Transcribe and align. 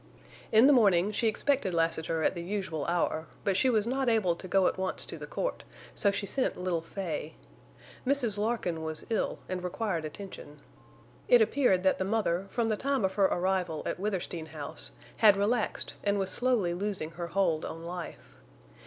In 0.51 0.65
the 0.65 0.73
morning 0.73 1.11
she 1.11 1.27
expected 1.27 1.75
Lassiter 1.75 2.23
at 2.23 2.33
the 2.33 2.41
usual 2.41 2.85
hour, 2.87 3.27
but 3.43 3.55
she 3.55 3.69
was 3.69 3.85
not 3.85 4.09
able 4.09 4.35
to 4.35 4.47
go 4.47 4.65
at 4.65 4.75
once 4.79 5.05
to 5.05 5.15
the 5.15 5.27
court, 5.27 5.63
so 5.93 6.09
she 6.09 6.25
sent 6.25 6.57
little 6.57 6.81
Fay. 6.81 7.35
Mrs. 8.03 8.39
Larkin 8.39 8.81
was 8.81 9.05
ill 9.11 9.37
and 9.47 9.63
required 9.63 10.03
attention. 10.03 10.59
It 11.27 11.39
appeared 11.39 11.83
that 11.83 11.99
the 11.99 12.03
mother, 12.03 12.47
from 12.49 12.67
the 12.69 12.77
time 12.77 13.05
of 13.05 13.13
her 13.13 13.25
arrival 13.25 13.83
at 13.85 13.99
Withersteen 13.99 14.47
House, 14.47 14.89
had 15.17 15.37
relaxed 15.37 15.93
and 16.03 16.17
was 16.17 16.31
slowly 16.31 16.73
losing 16.73 17.11
her 17.11 17.27
hold 17.27 17.63
on 17.63 17.83
life. 17.85 18.37